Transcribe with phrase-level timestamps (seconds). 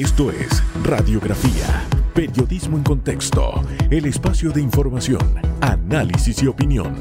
[0.00, 1.84] Esto es Radiografía,
[2.14, 7.00] Periodismo en Contexto, el espacio de información, análisis y opinión.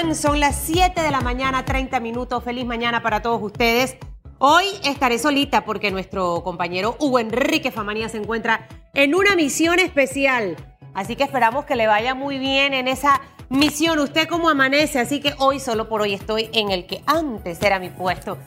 [0.00, 2.42] Son las 7 de la mañana, 30 minutos.
[2.42, 3.98] Feliz mañana para todos ustedes.
[4.38, 10.56] Hoy estaré solita porque nuestro compañero Hugo Enrique Famanía se encuentra en una misión especial.
[10.94, 13.98] Así que esperamos que le vaya muy bien en esa misión.
[13.98, 17.78] Usted como amanece, así que hoy solo por hoy estoy en el que antes era
[17.78, 18.38] mi puesto.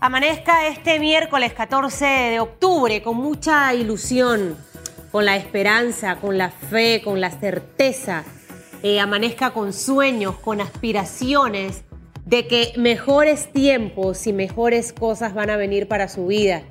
[0.00, 4.56] Amanezca este miércoles 14 de octubre con mucha ilusión,
[5.12, 8.24] con la esperanza, con la fe, con la certeza.
[8.86, 11.84] Eh, amanezca con sueños, con aspiraciones
[12.26, 16.64] de que mejores tiempos y mejores cosas van a venir para su vida.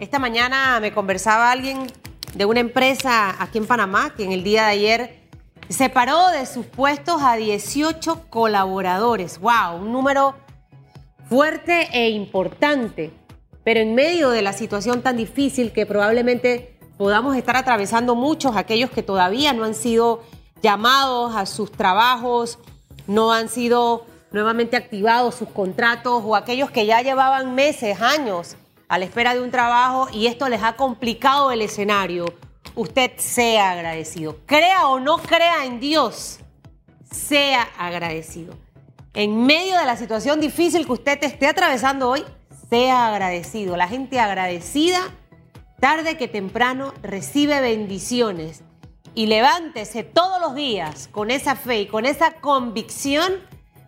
[0.00, 1.86] Esta mañana me conversaba alguien
[2.34, 5.20] de una empresa aquí en Panamá que en el día de ayer
[5.68, 9.38] separó de sus puestos a 18 colaboradores.
[9.38, 9.76] ¡Wow!
[9.80, 10.34] Un número
[11.28, 13.12] fuerte e importante.
[13.62, 18.90] Pero en medio de la situación tan difícil que probablemente podamos estar atravesando muchos, aquellos
[18.90, 20.24] que todavía no han sido
[20.62, 22.58] llamados a sus trabajos,
[23.06, 28.56] no han sido nuevamente activados sus contratos o aquellos que ya llevaban meses, años
[28.88, 32.26] a la espera de un trabajo y esto les ha complicado el escenario.
[32.74, 34.38] Usted sea agradecido.
[34.46, 36.40] Crea o no crea en Dios,
[37.10, 38.54] sea agradecido.
[39.12, 42.24] En medio de la situación difícil que usted esté atravesando hoy,
[42.68, 43.76] sea agradecido.
[43.76, 45.00] La gente agradecida,
[45.80, 48.62] tarde que temprano, recibe bendiciones
[49.14, 53.32] y levántese todos los días con esa fe y con esa convicción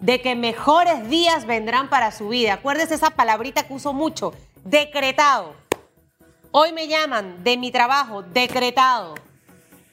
[0.01, 2.55] de que mejores días vendrán para su vida.
[2.55, 4.35] Acuérdese esa palabrita que uso mucho,
[4.65, 5.55] decretado.
[6.51, 9.15] Hoy me llaman de mi trabajo, decretado.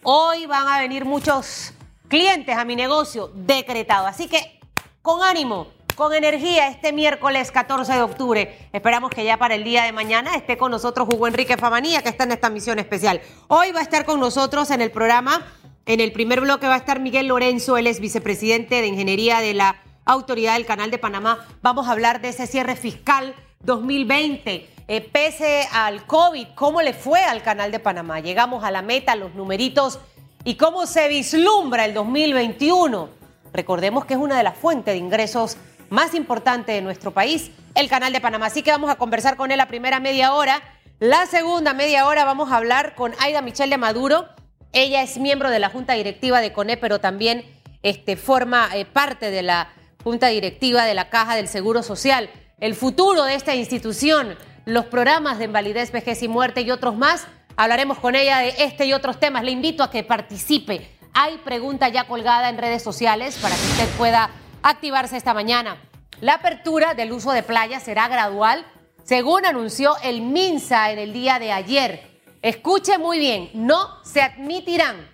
[0.03, 1.73] Hoy van a venir muchos
[2.07, 4.07] clientes a mi negocio, decretado.
[4.07, 4.59] Así que
[5.01, 5.67] con ánimo,
[5.99, 8.57] con energía este miércoles 14 de octubre.
[8.71, 12.07] Esperamos que ya para el día de mañana esté con nosotros Hugo Enrique Famanía, que
[12.07, 13.19] está en esta misión especial.
[13.49, 15.45] Hoy va a estar con nosotros en el programa,
[15.85, 19.53] en el primer bloque va a estar Miguel Lorenzo, él es vicepresidente de Ingeniería de
[19.53, 21.45] la Autoridad del Canal de Panamá.
[21.61, 24.69] Vamos a hablar de ese cierre fiscal 2020.
[24.87, 28.21] Eh, pese al COVID, ¿cómo le fue al Canal de Panamá?
[28.21, 29.99] Llegamos a la meta, los numeritos
[30.45, 33.09] y cómo se vislumbra el 2021.
[33.51, 35.57] Recordemos que es una de las fuentes de ingresos
[35.89, 38.47] más importante de nuestro país, el Canal de Panamá.
[38.47, 40.61] Así que vamos a conversar con él la primera media hora.
[40.99, 44.27] La segunda media hora vamos a hablar con Aida Michelle de Maduro.
[44.73, 47.43] Ella es miembro de la Junta Directiva de CONE, pero también
[47.81, 49.69] este, forma eh, parte de la
[50.03, 52.29] Junta Directiva de la Caja del Seguro Social.
[52.59, 54.35] El futuro de esta institución,
[54.65, 57.27] los programas de invalidez, vejez y muerte y otros más.
[57.55, 59.43] Hablaremos con ella de este y otros temas.
[59.43, 60.89] Le invito a que participe.
[61.13, 64.29] Hay pregunta ya colgada en redes sociales para que usted pueda
[64.63, 65.77] activarse esta mañana.
[66.21, 68.65] La apertura del uso de playas será gradual,
[69.03, 72.21] según anunció el MINSA en el día de ayer.
[72.41, 75.07] Escuche muy bien, no se admitirán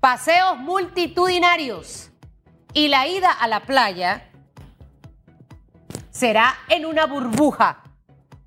[0.00, 2.10] paseos multitudinarios
[2.72, 4.30] y la ida a la playa
[6.10, 7.82] será en una burbuja.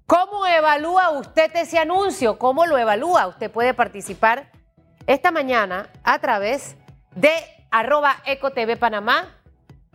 [0.06, 2.38] ¿Cómo evalúa usted ese anuncio?
[2.38, 3.28] ¿Cómo lo evalúa?
[3.28, 4.52] Usted puede participar
[5.08, 6.76] esta mañana a través
[7.16, 7.32] de
[7.72, 9.41] arroba ecotv panamá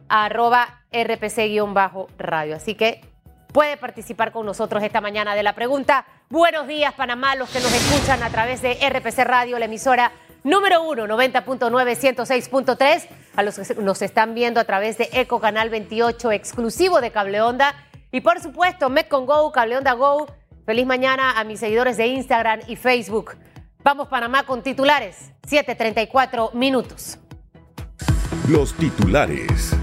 [0.08, 2.56] arroba rpc-radio.
[2.56, 3.00] Así que
[3.52, 6.04] puede participar con nosotros esta mañana de la pregunta.
[6.28, 10.12] Buenos días, Panamá, los que nos escuchan a través de RPC Radio, la emisora
[10.44, 15.70] número 1, 90.9, 106.3, a los que nos están viendo a través de Eco Canal
[15.70, 17.74] 28, exclusivo de Cable Onda.
[18.12, 20.26] Y por supuesto, Metcon Go, Cable Onda Go.
[20.64, 23.36] Feliz mañana a mis seguidores de Instagram y Facebook.
[23.82, 25.32] Vamos, Panamá, con titulares.
[25.48, 27.18] 7:34 minutos.
[28.48, 29.76] Los titulares.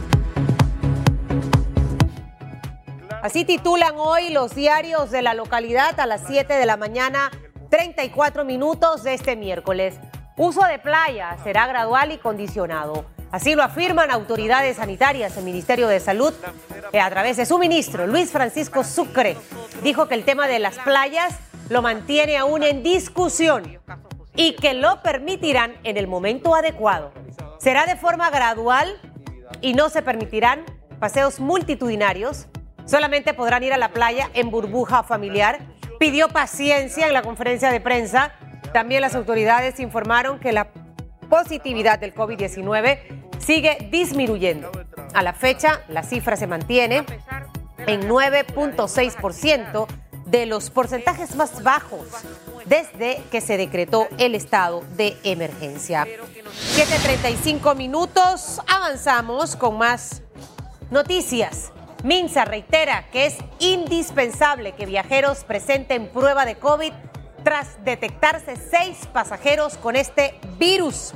[3.24, 7.32] Así titulan hoy los diarios de la localidad a las 7 de la mañana,
[7.70, 9.96] 34 minutos de este miércoles.
[10.36, 13.06] Uso de playa será gradual y condicionado.
[13.32, 15.38] Así lo afirman autoridades sanitarias.
[15.38, 16.34] El Ministerio de Salud,
[16.92, 19.38] eh, a través de su ministro, Luis Francisco Sucre,
[19.84, 21.34] dijo que el tema de las playas
[21.70, 23.80] lo mantiene aún en discusión
[24.36, 27.14] y que lo permitirán en el momento adecuado.
[27.58, 29.00] Será de forma gradual
[29.62, 30.66] y no se permitirán
[31.00, 32.48] paseos multitudinarios
[32.86, 35.60] Solamente podrán ir a la playa en burbuja familiar.
[36.00, 38.34] Pidió paciencia en la conferencia de prensa.
[38.74, 40.70] También las autoridades informaron que la
[41.30, 43.00] positividad del COVID-19
[43.40, 44.72] sigue disminuyendo.
[45.14, 47.06] A la fecha, la cifra se mantiene
[47.88, 49.88] en 9.6%
[50.26, 52.08] de los porcentajes más bajos
[52.66, 56.06] desde que se decretó el estado de emergencia.
[56.06, 60.22] 7.35 minutos, avanzamos con más
[60.90, 61.72] noticias.
[62.04, 66.92] Minsa reitera que es indispensable que viajeros presenten prueba de COVID
[67.46, 71.14] tras detectarse seis pasajeros con este virus.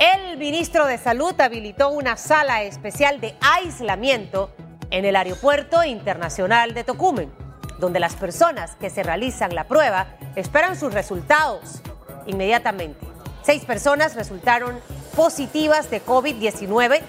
[0.00, 4.50] El ministro de Salud habilitó una sala especial de aislamiento
[4.90, 7.32] en el Aeropuerto Internacional de Tocumen,
[7.78, 11.80] donde las personas que se realizan la prueba esperan sus resultados
[12.26, 13.06] inmediatamente.
[13.42, 14.80] Seis personas resultaron
[15.14, 17.02] positivas de COVID-19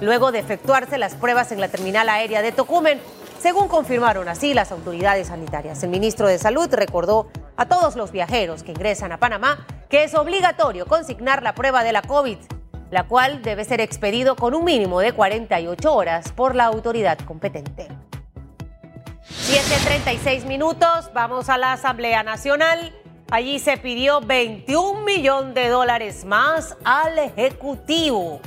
[0.00, 3.00] luego de efectuarse las pruebas en la terminal aérea de Tocumen,
[3.40, 5.82] según confirmaron así las autoridades sanitarias.
[5.82, 10.14] El ministro de Salud recordó a todos los viajeros que ingresan a Panamá que es
[10.14, 12.38] obligatorio consignar la prueba de la COVID
[12.92, 17.88] la cual debe ser expedido con un mínimo de 48 horas por la autoridad competente.
[19.26, 22.94] 7.36 minutos, vamos a la Asamblea Nacional.
[23.30, 28.42] Allí se pidió 21 millones de dólares más al Ejecutivo.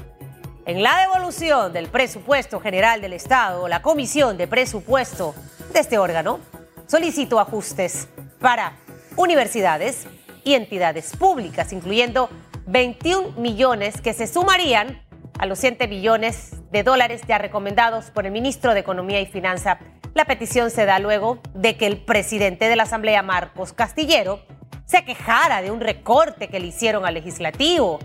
[0.68, 5.36] En la devolución del presupuesto general del Estado, la Comisión de Presupuesto
[5.72, 6.40] de este órgano
[6.88, 8.08] solicitó ajustes
[8.40, 8.74] para
[9.16, 10.08] universidades
[10.44, 12.32] y entidades públicas, incluyendo
[12.66, 15.04] 21 millones que se sumarían
[15.38, 19.78] a los 100 millones de dólares ya recomendados por el ministro de Economía y Finanza.
[20.16, 24.40] La petición se da luego de que el presidente de la Asamblea, Marcos Castillero,
[24.86, 28.00] se quejara de un recorte que le hicieron al legislativo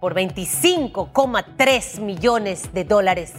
[0.00, 3.34] por 25,3 millones de dólares.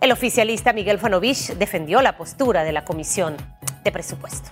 [0.00, 3.36] El oficialista Miguel Fanovich defendió la postura de la Comisión
[3.82, 4.50] de Presupuesto.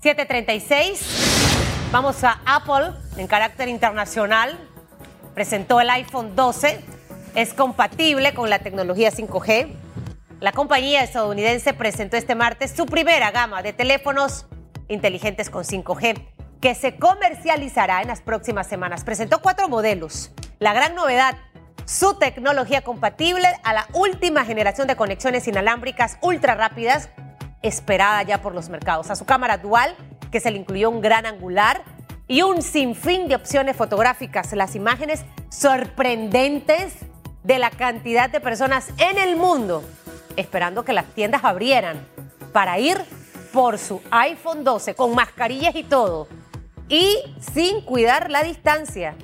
[0.00, 1.90] 736.
[1.92, 4.58] Vamos a Apple en carácter internacional.
[5.34, 6.80] Presentó el iPhone 12.
[7.34, 9.68] Es compatible con la tecnología 5G.
[10.40, 14.46] La compañía estadounidense presentó este martes su primera gama de teléfonos
[14.88, 16.22] inteligentes con 5G
[16.60, 19.04] que se comercializará en las próximas semanas.
[19.04, 20.32] Presentó cuatro modelos.
[20.64, 21.36] La gran novedad,
[21.84, 27.10] su tecnología compatible a la última generación de conexiones inalámbricas ultra rápidas
[27.60, 29.10] esperada ya por los mercados.
[29.10, 29.94] A su cámara dual
[30.32, 31.82] que se le incluyó un gran angular
[32.28, 34.54] y un sinfín de opciones fotográficas.
[34.54, 36.94] Las imágenes sorprendentes
[37.42, 39.84] de la cantidad de personas en el mundo
[40.36, 42.08] esperando que las tiendas abrieran
[42.54, 42.96] para ir
[43.52, 46.26] por su iPhone 12 con mascarillas y todo
[46.88, 47.18] y
[47.52, 49.14] sin cuidar la distancia.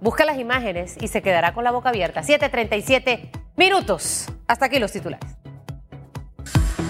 [0.00, 2.22] Busca las imágenes y se quedará con la boca abierta.
[2.22, 4.26] 7:37 minutos.
[4.46, 5.28] Hasta aquí los titulares.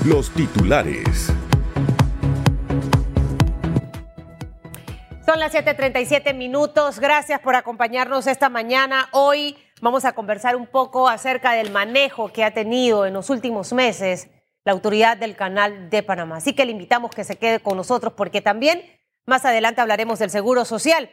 [0.05, 1.33] Los titulares.
[5.25, 7.01] Son las 7:37 minutos.
[7.01, 9.09] Gracias por acompañarnos esta mañana.
[9.13, 13.73] Hoy vamos a conversar un poco acerca del manejo que ha tenido en los últimos
[13.73, 14.29] meses
[14.65, 16.37] la autoridad del Canal de Panamá.
[16.37, 18.83] Así que le invitamos que se quede con nosotros porque también
[19.25, 21.09] más adelante hablaremos del Seguro Social.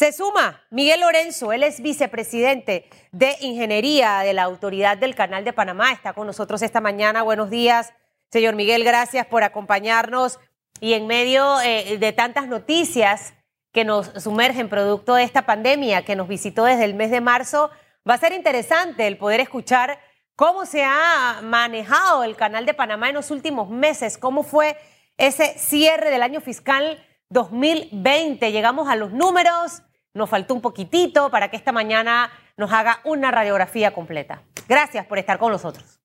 [0.00, 5.52] Se suma Miguel Lorenzo, él es vicepresidente de Ingeniería de la Autoridad del Canal de
[5.52, 5.92] Panamá.
[5.92, 7.20] Está con nosotros esta mañana.
[7.20, 7.92] Buenos días,
[8.30, 8.82] señor Miguel.
[8.82, 10.40] Gracias por acompañarnos.
[10.80, 13.34] Y en medio eh, de tantas noticias
[13.72, 17.70] que nos sumergen producto de esta pandemia que nos visitó desde el mes de marzo.
[18.08, 20.00] Va a ser interesante el poder escuchar
[20.34, 24.78] cómo se ha manejado el canal de Panamá en los últimos meses, cómo fue
[25.18, 28.50] ese cierre del año fiscal 2020.
[28.50, 29.82] Llegamos a los números,
[30.14, 34.42] nos faltó un poquitito para que esta mañana nos haga una radiografía completa.
[34.68, 36.00] Gracias por estar con nosotros.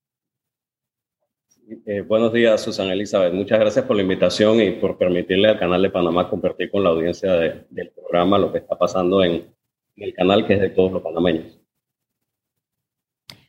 [1.87, 3.33] Eh, buenos días, Susana Elizabeth.
[3.33, 6.91] Muchas gracias por la invitación y por permitirle al canal de Panamá compartir con la
[6.91, 9.51] audiencia del programa lo que está pasando en,
[9.95, 11.59] el canal que es de todos los panameños.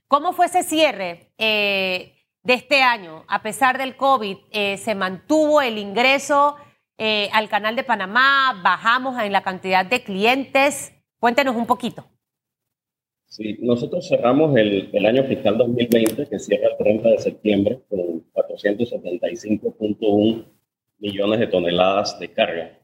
[0.09, 3.25] ¿Cómo fue ese cierre eh, de este año?
[3.29, 6.57] A pesar del COVID, eh, ¿se mantuvo el ingreso
[6.99, 8.61] al canal de Panamá?
[8.63, 10.93] ¿Bajamos en la cantidad de clientes?
[11.19, 12.07] Cuéntenos un poquito.
[13.27, 18.25] Sí, nosotros cerramos el, el, año fiscal 2020, que cierra el 30 de septiembre, con
[18.33, 20.45] 475.1
[20.99, 22.79] millones de toneladas de carga,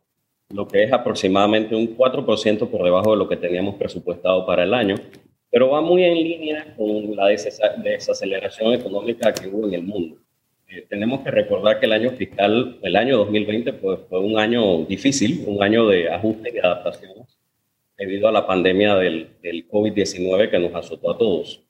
[0.50, 4.74] lo que es aproximadamente un 4% por debajo de lo que teníamos presupuestado para el
[4.74, 4.96] año,
[5.50, 10.18] pero va muy en línea con la desaceleración económica que hubo en el mundo.
[10.74, 14.86] Eh, tenemos que recordar que el año fiscal, el año 2020, pues, fue un año
[14.86, 17.12] difícil, un año de ajuste y adaptación
[17.98, 21.60] debido a la pandemia del, del COVID-19 que nos azotó a todos.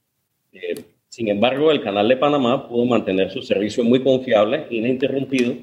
[0.52, 5.54] Eh, sin embargo, el Canal de Panamá pudo mantener su servicio muy confiable, ininterrumpido,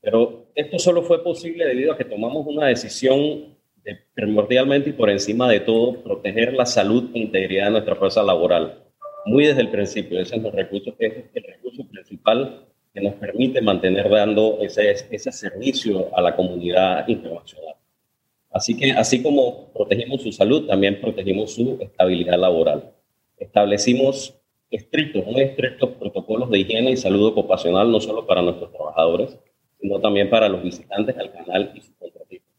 [0.00, 5.10] pero esto solo fue posible debido a que tomamos una decisión de, primordialmente y por
[5.10, 8.84] encima de todo, proteger la salud e integridad de nuestra fuerza laboral.
[9.24, 12.66] Muy desde el principio, ese es, recurso, es el recurso principal
[12.96, 17.74] que nos permite mantener dando ese, ese servicio a la comunidad internacional.
[18.50, 22.94] Así que, así como protegimos su salud, también protegimos su estabilidad laboral.
[23.36, 24.34] Establecimos
[24.70, 29.36] estrictos, muy estrictos protocolos de higiene y salud ocupacional, no solo para nuestros trabajadores,
[29.78, 32.54] sino también para los visitantes al canal y sus contratistas.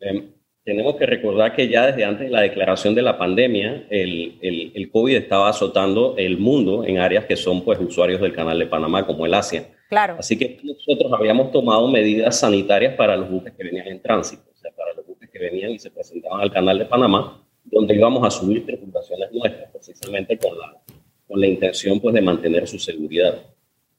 [0.00, 0.32] Em,
[0.64, 4.72] tenemos que recordar que ya desde antes de la declaración de la pandemia, el, el,
[4.74, 8.66] el, COVID estaba azotando el mundo en áreas que son pues usuarios del canal de
[8.66, 9.68] Panamá, como el Asia.
[9.90, 10.16] Claro.
[10.18, 14.56] Así que nosotros habíamos tomado medidas sanitarias para los buques que venían en tránsito, o
[14.56, 18.26] sea, para los buques que venían y se presentaban al canal de Panamá, donde íbamos
[18.26, 20.80] a subir tripulaciones nuestras, precisamente con la,
[21.28, 23.34] con la intención pues de mantener su seguridad.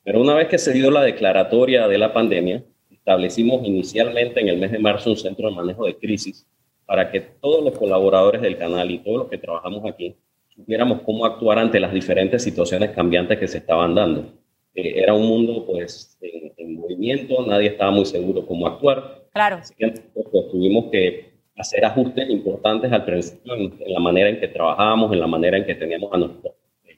[0.04, 4.58] Pero una vez que se dio la declaratoria de la pandemia, establecimos inicialmente en el
[4.58, 6.48] mes de marzo un centro de manejo de crisis
[6.86, 10.16] para que todos los colaboradores del canal y todos los que trabajamos aquí
[10.56, 14.34] supiéramos cómo actuar ante las diferentes situaciones cambiantes que se estaban dando.
[14.74, 19.26] Eh, era un mundo pues en, en, movimiento, nadie estaba muy seguro cómo actuar.
[19.34, 19.58] Claro.
[19.58, 24.40] Así que pues, tuvimos que hacer ajustes importantes al principio en, en, la manera en
[24.40, 26.54] que trabajábamos, en la manera en que teníamos a nuestras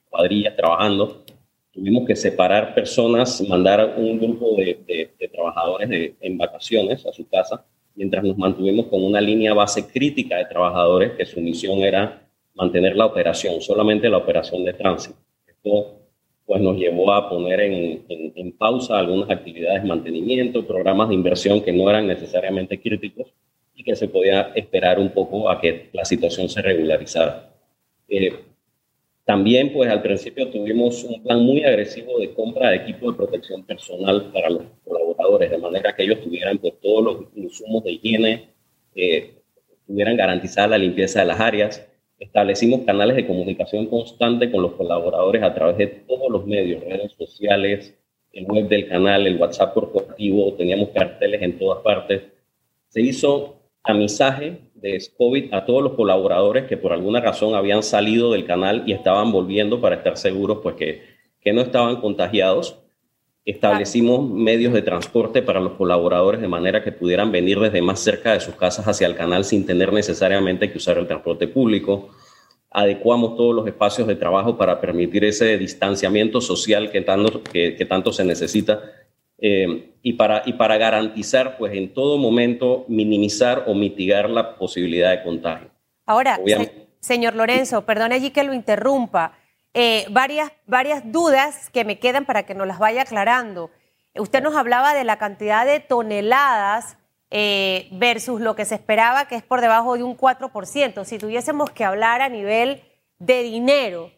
[0.09, 1.23] cuadrillas trabajando.
[1.71, 7.13] Tuvimos que separar personas, mandar un grupo de, de, de trabajadores de, en vacaciones a
[7.13, 7.63] su casa
[7.97, 12.21] mientras nos mantuvimos con una línea base crítica de trabajadores que su misión era
[12.53, 15.17] mantener la operación, solamente la operación de tránsito.
[15.47, 15.97] Esto
[16.45, 21.15] pues nos llevó a poner en, en, en, pausa algunas actividades de mantenimiento, programas de
[21.15, 23.27] inversión que no eran necesariamente críticos
[23.75, 27.49] y que se podía esperar un poco a que la situación se regularizara.
[28.07, 28.31] Eh,
[29.27, 33.61] también, pues al principio tuvimos un plan muy agresivo de compra de equipo de protección
[33.65, 38.47] personal para los colaboradores, de manera que ellos tuvieran pues, todos los insumos de higiene,
[38.95, 39.33] eh,
[39.85, 41.85] tuvieran garantizada la limpieza de las áreas.
[42.17, 47.11] Establecimos canales de comunicación constante con los colaboradores a través de todos los medios, redes
[47.17, 47.93] sociales,
[48.31, 52.21] el web del canal, el WhatsApp corporativo, teníamos carteles en todas partes.
[52.87, 58.31] Se hizo tamizaje de COVID a todos los colaboradores que por alguna razón habían salido
[58.31, 61.01] del canal y estaban volviendo para estar seguros pues que,
[61.41, 62.79] que no estaban contagiados.
[63.43, 68.33] Establecimos medios de transporte para los colaboradores de manera que pudieran venir desde más cerca
[68.33, 72.09] de sus casas hacia el canal sin tener necesariamente que usar el transporte público.
[72.69, 77.85] Adecuamos todos los espacios de trabajo para permitir ese distanciamiento social que tanto, que, que
[77.85, 78.81] tanto se necesita
[79.39, 85.11] eh, y, para, y para garantizar, pues en todo momento, minimizar o mitigar la posibilidad
[85.11, 85.69] de contagio.
[86.05, 89.33] Ahora, se, señor Lorenzo, perdone allí que lo interrumpa,
[89.73, 93.69] eh, varias, varias dudas que me quedan para que nos las vaya aclarando.
[94.15, 96.97] Usted nos hablaba de la cantidad de toneladas
[97.29, 101.05] eh, versus lo que se esperaba, que es por debajo de un 4%.
[101.05, 102.81] Si tuviésemos que hablar a nivel
[103.19, 104.11] de dinero,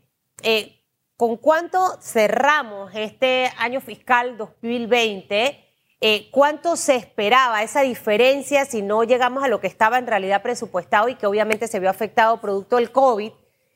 [0.43, 0.78] eh,
[1.19, 5.65] ¿Con cuánto cerramos este año fiscal 2020?
[5.99, 10.41] Eh, ¿Cuánto se esperaba esa diferencia si no llegamos a lo que estaba en realidad
[10.41, 13.33] presupuestado y que obviamente se vio afectado producto del COVID?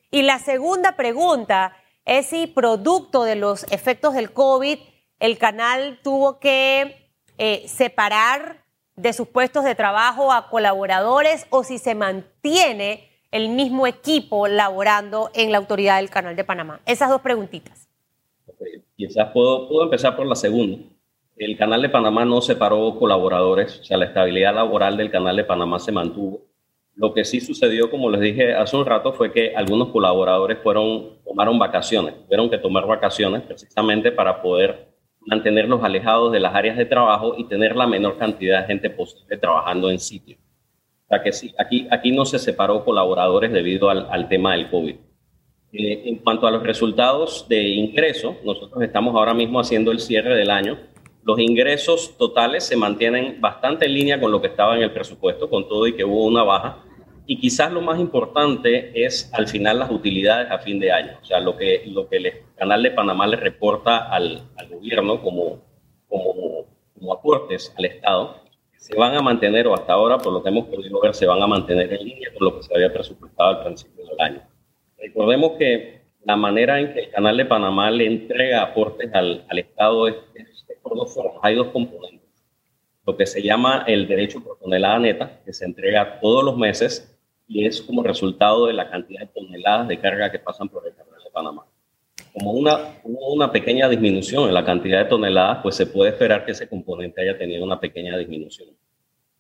[0.10, 4.80] Y la segunda pregunta es si producto de los efectos del COVID
[5.20, 8.64] el canal tuvo que eh, separar
[8.96, 15.32] de sus puestos de trabajo a colaboradores o si se mantiene el mismo equipo laborando
[15.34, 16.80] en la autoridad del Canal de Panamá?
[16.86, 17.90] Esas dos preguntitas.
[18.46, 18.84] Okay.
[18.96, 20.78] Quizás puedo, puedo empezar por la segunda.
[21.36, 25.44] El Canal de Panamá no separó colaboradores, o sea, la estabilidad laboral del Canal de
[25.44, 26.42] Panamá se mantuvo.
[26.94, 31.18] Lo que sí sucedió, como les dije hace un rato, fue que algunos colaboradores fueron,
[31.26, 36.86] tomaron vacaciones, tuvieron que tomar vacaciones precisamente para poder mantenerlos alejados de las áreas de
[36.86, 40.38] trabajo y tener la menor cantidad de gente posible trabajando en sitio
[41.14, 44.96] sea que sí, aquí, aquí no se separó colaboradores debido al, al tema del COVID.
[45.74, 50.36] Eh, en cuanto a los resultados de ingreso, nosotros estamos ahora mismo haciendo el cierre
[50.36, 50.78] del año.
[51.24, 55.50] Los ingresos totales se mantienen bastante en línea con lo que estaba en el presupuesto,
[55.50, 56.84] con todo y que hubo una baja.
[57.26, 61.26] Y quizás lo más importante es al final las utilidades a fin de año, o
[61.26, 65.62] sea, lo que, lo que el Canal de Panamá le reporta al, al gobierno como,
[66.10, 68.43] como, como aportes al Estado
[68.84, 71.42] se van a mantener, o hasta ahora, por lo que hemos podido ver, se van
[71.42, 74.42] a mantener en línea con lo que se había presupuestado al principio del año.
[74.98, 79.60] Recordemos que la manera en que el Canal de Panamá le entrega aportes al, al
[79.60, 81.38] Estado es, es, es, por dos formas.
[81.44, 82.28] Hay dos componentes.
[83.06, 87.18] Lo que se llama el derecho por tonelada neta, que se entrega todos los meses
[87.48, 90.93] y es como resultado de la cantidad de toneladas de carga que pasan por el
[92.34, 96.52] como una, una pequeña disminución en la cantidad de toneladas, pues se puede esperar que
[96.52, 98.70] ese componente haya tenido una pequeña disminución.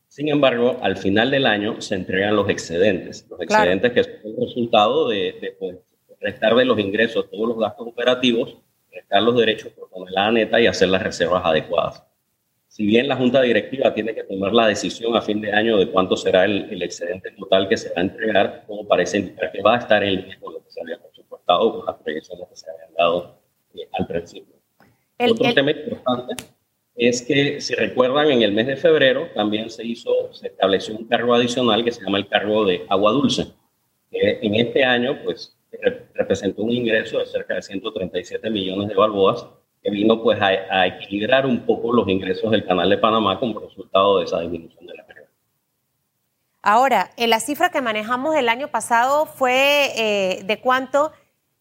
[0.08, 3.64] Sin embargo, al final del año se entregan los excedentes, los claro.
[3.72, 5.78] excedentes que son el resultado de, de pues,
[6.22, 8.58] restar de los ingresos todos los gastos operativos
[8.94, 12.04] prestar los derechos por tonelada neta y hacer las reservas adecuadas.
[12.68, 15.90] Si bien la Junta Directiva tiene que tomar la decisión a fin de año de
[15.90, 19.76] cuánto será el, excedente total que se va a entregar, como parece indicar que va
[19.76, 20.98] a estar en línea con lo que se había
[21.46, 23.36] presupuestado, con las proyecciones que se habían dado
[23.76, 24.56] eh, al principio.
[25.20, 26.44] Otro tema importante
[26.96, 31.06] es que, si recuerdan, en el mes de febrero también se hizo, se estableció un
[31.06, 33.48] cargo adicional que se llama el cargo de agua dulce.
[34.12, 35.56] en este año, pues,
[36.14, 39.48] representó un ingreso de cerca de 137 millones de balboas
[39.82, 44.20] que vino pues a, equilibrar un poco los ingresos del canal de Panamá como resultado
[44.20, 45.28] de esa disminución de la carga.
[46.62, 51.12] Ahora, en la cifra que manejamos el año pasado fue eh, de cuánto,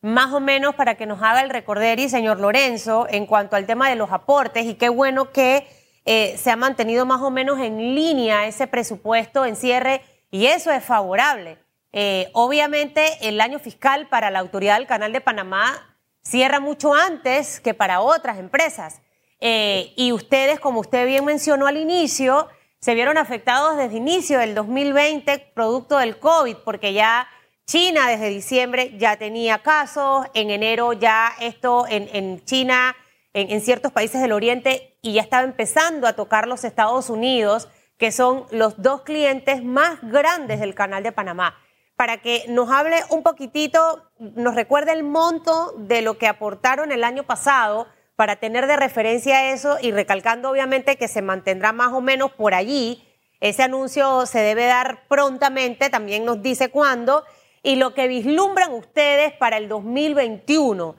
[0.03, 3.89] más o menos, para que nos haga el recorderi, señor Lorenzo, en cuanto al tema
[3.89, 5.67] de los aportes, y qué bueno que
[6.05, 10.73] eh, se ha mantenido más o menos en línea ese presupuesto en cierre, y eso
[10.73, 11.59] es favorable.
[11.93, 17.61] Eh, obviamente, el año fiscal para la autoridad del Canal de Panamá cierra mucho antes
[17.61, 19.03] que para otras empresas.
[19.41, 22.49] Eh, y ustedes, como usted bien mencionó al inicio,
[22.81, 27.29] se vieron afectados desde inicio del 2020 producto del COVID, porque ya
[27.67, 32.95] China desde diciembre ya tenía casos, en enero ya esto en, China,
[33.33, 37.69] en, en ciertos países del Oriente, y ya estaba empezando a tocar los Estados Unidos,
[37.99, 41.57] que son los dos clientes más grandes del Canal de Panamá
[42.03, 47.05] para que nos hable un poquitito, nos recuerde el monto de lo que aportaron el
[47.05, 52.01] año pasado para tener de referencia eso y recalcando obviamente que se mantendrá más o
[52.01, 53.09] menos por allí.
[53.39, 57.25] Ese anuncio se debe dar prontamente, también nos dice cuándo,
[57.63, 60.97] y lo que vislumbran ustedes para el 2021.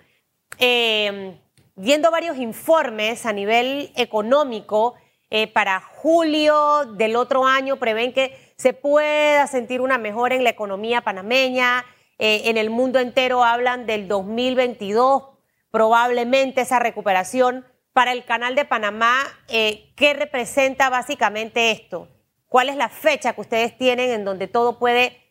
[0.60, 1.38] Eh,
[1.76, 4.96] viendo varios informes a nivel económico,
[5.30, 10.52] eh, para julio del otro año prevén que se pueda sentir una mejora en la
[10.52, 11.84] economía panameña.
[12.20, 15.24] Eh, en el mundo entero hablan del 2022,
[15.72, 17.66] probablemente esa recuperación.
[17.94, 19.16] Para el canal de Panamá,
[19.48, 22.08] ¿qué representa básicamente esto?
[22.48, 25.23] ¿Cuál es la fecha que ustedes tienen en donde todo puede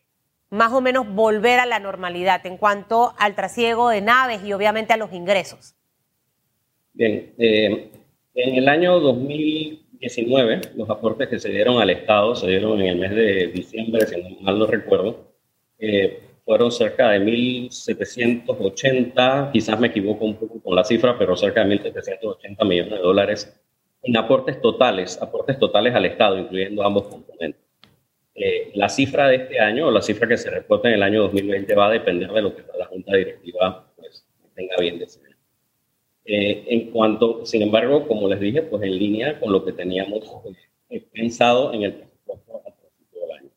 [0.53, 4.93] más o menos volver a la normalidad en cuanto al trasiego de naves y obviamente
[4.93, 5.73] a los ingresos?
[6.93, 7.89] Bien, eh,
[8.35, 9.79] en el año 2000
[10.75, 14.21] los aportes que se dieron al Estado se dieron en el mes de diciembre, si
[14.21, 15.31] no mal no recuerdo,
[15.79, 21.63] eh, fueron cerca de 1.780, quizás me equivoco un poco con la cifra, pero cerca
[21.63, 23.59] de 1.780 millones de dólares
[24.03, 27.62] en aportes totales, aportes totales al Estado, incluyendo ambos componentes.
[28.35, 31.21] Eh, la cifra de este año o la cifra que se reporta en el año
[31.23, 35.33] 2020 va a depender de lo que la Junta Directiva pues, tenga bien decidido.
[36.25, 40.23] Eh, en cuanto, sin embargo, como les dije, pues en línea con lo que teníamos
[40.89, 43.49] eh, pensado en el presupuesto al principio del año.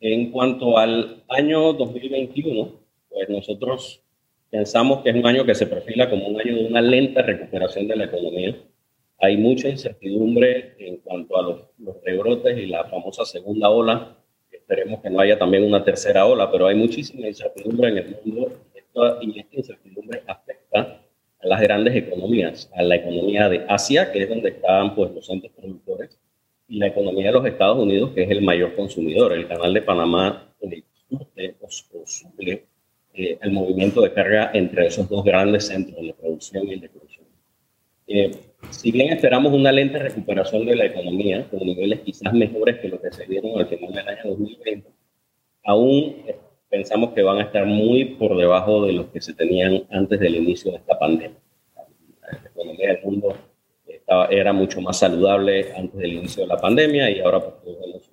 [0.00, 2.72] En cuanto al año 2021,
[3.08, 4.02] pues nosotros
[4.50, 7.88] pensamos que es un año que se perfila como un año de una lenta recuperación
[7.88, 8.56] de la economía.
[9.22, 14.18] Hay mucha incertidumbre en cuanto a los, los rebrotes y la famosa segunda ola.
[14.50, 18.52] Esperemos que no haya también una tercera ola, pero hay muchísima incertidumbre en el mundo
[19.22, 21.00] y esta incertidumbre afecta
[21.40, 25.26] a las grandes economías, a la economía de Asia, que es donde están pues, los
[25.26, 26.18] centros productores,
[26.68, 29.32] y la economía de los Estados Unidos, que es el mayor consumidor.
[29.32, 30.54] El canal de Panamá
[31.36, 32.66] eh, suple
[33.14, 37.28] eh, el movimiento de carga entre esos dos grandes centros de producción y de consumo.
[38.06, 38.30] Eh,
[38.70, 43.00] si bien esperamos una lenta recuperación de la economía, con niveles quizás mejores que lo
[43.00, 44.88] que se dieron al final del año 2020,
[45.64, 46.16] aún
[46.68, 50.36] pensamos que van a estar muy por debajo de los que se tenían antes del
[50.36, 51.38] inicio de esta pandemia.
[52.22, 53.36] La economía del mundo
[53.86, 58.10] estaba, era mucho más saludable antes del inicio de la pandemia y ahora pues podemos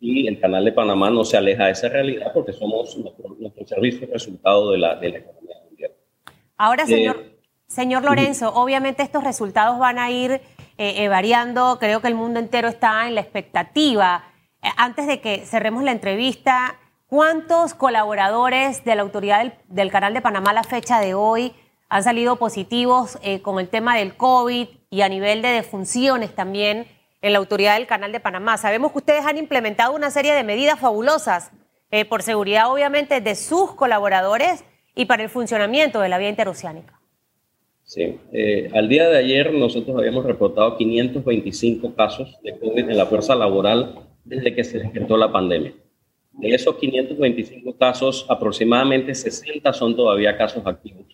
[0.00, 3.66] y el canal de Panamá no se aleja de esa realidad porque somos nuestro, nuestro
[3.66, 5.92] servicio resultado de la, de la economía mundial.
[6.56, 7.37] Ahora, eh,
[7.68, 10.42] señor, Lorenzo, obviamente estos resultados van a ir eh,
[10.78, 11.78] eh, variando.
[11.78, 14.24] Creo que el mundo entero está en la expectativa.
[14.76, 16.76] antes de que cerremos la entrevista,
[17.08, 21.54] ¿Cuántos colaboradores de la autoridad del, Canal de Panamá a la fecha de hoy
[21.88, 26.86] han salido positivos eh, con el tema del COVID y a nivel de defunciones también
[27.22, 28.58] en la autoridad del Canal de Panamá?
[28.58, 31.50] Sabemos que ustedes han implementado una serie de medidas fabulosas
[31.90, 36.97] eh, por seguridad, obviamente, de sus colaboradores y para el funcionamiento de la vía interoceánica.
[37.88, 43.06] Sí, eh, al día de ayer nosotros habíamos reportado 525 casos de COVID en la
[43.06, 45.72] fuerza laboral desde que se decretó la pandemia.
[46.32, 51.06] De esos 525 casos, aproximadamente 60 son todavía casos activos.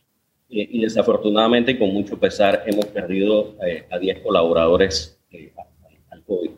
[0.49, 5.53] y desafortunadamente, y con mucho pesar, hemos perdido eh, a 10 colaboradores eh,
[6.11, 6.51] al COVID.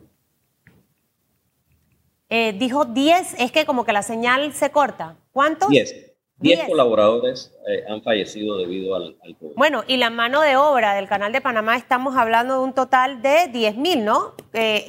[2.31, 5.19] Eh, dijo 10, es que como que la señal se corta.
[5.31, 5.69] ¿Cuántos?
[5.69, 6.16] 10.
[6.39, 9.55] 10 colaboradores eh, han fallecido debido al, COVID.
[9.57, 13.23] Bueno, y la mano de obra del Canal de Panamá, estamos hablando de un total
[13.23, 14.35] de 10 mil, ¿no?
[14.53, 14.85] Eh,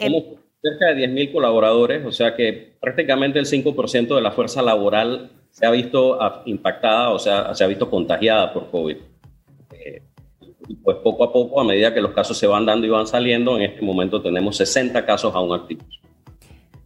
[0.62, 5.32] cerca de 10 mil colaboradores, o sea que prácticamente el 5% de la fuerza laboral
[5.50, 8.98] se ha visto impactada, o sea, se ha visto contagiada por COVID.
[9.72, 10.02] Eh,
[10.84, 13.56] pues poco a poco, a medida que los casos se van dando y van saliendo,
[13.56, 16.02] en este momento tenemos 60 casos aún activos.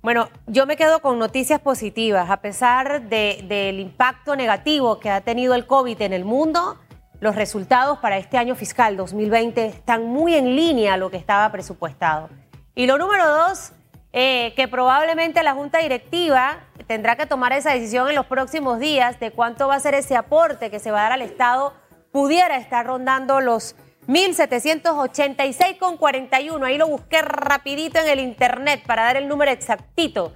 [0.02, 2.32] Bueno, yo me quedo con noticias positivas.
[2.32, 6.80] A pesar del impacto negativo que ha tenido el COVID en el mundo,
[7.20, 11.52] los resultados para este año fiscal 2020 están muy en línea a lo que estaba
[11.52, 12.30] presupuestado.
[12.74, 13.74] Y lo número dos,
[14.12, 19.20] eh, que probablemente la Junta Directiva tendrá que tomar esa decisión en los próximos días
[19.20, 21.76] de cuánto va a ser ese aporte que se va a dar al Estado,
[22.12, 23.76] pudiera estar rondando los
[24.12, 26.65] 1786,41.
[26.65, 30.34] Ahí lo busqué rapidito en el internet para dar el número exactito.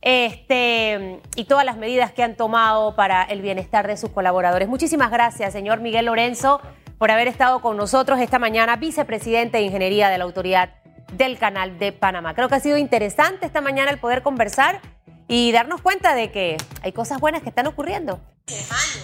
[0.00, 4.68] Este, y todas las medidas que han tomado para el bienestar de sus colaboradores.
[4.68, 6.60] Muchísimas gracias, señor Miguel Lorenzo,
[6.98, 10.70] por haber estado con nosotros esta mañana, vicepresidente de Ingeniería de la Autoridad
[11.12, 12.34] del Canal de Panamá.
[12.34, 14.80] Creo que ha sido interesante esta mañana el poder conversar
[15.28, 18.20] y darnos cuenta de que hay cosas buenas que están ocurriendo.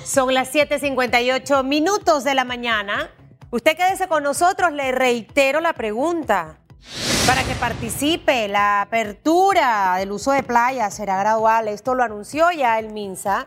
[0.05, 3.09] Son las 7:58 minutos de la mañana.
[3.51, 6.59] Usted quédese con nosotros, le reitero la pregunta.
[7.27, 11.69] Para que participe, la apertura del uso de playas será gradual.
[11.69, 13.47] Esto lo anunció ya el MINSA.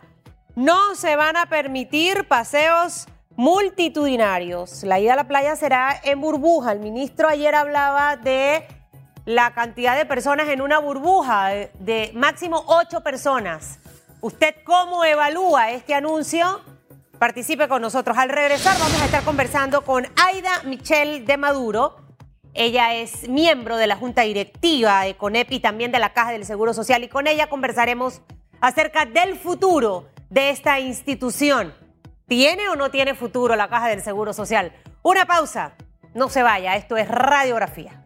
[0.56, 4.84] No se van a permitir paseos multitudinarios.
[4.84, 6.72] La ida a la playa será en burbuja.
[6.72, 8.68] El ministro ayer hablaba de
[9.26, 13.80] la cantidad de personas en una burbuja, de, máximo ocho personas.
[14.20, 16.62] ¿Usted cómo evalúa este anuncio?
[17.22, 18.18] Participe con nosotros.
[18.18, 21.98] Al regresar vamos a estar conversando con Aida Michelle de Maduro.
[22.56, 26.46] Ella es miembro de la Junta Directiva de CONEP y también de la Caja del
[26.46, 28.24] Seguro Social y con ella conversaremos
[28.60, 31.76] acerca del futuro de esta institución.
[32.28, 34.74] ¿Tiene o no tiene futuro la Caja del Seguro Social?
[35.04, 35.74] Una pausa.
[36.16, 38.01] No se vaya, esto es radiografía.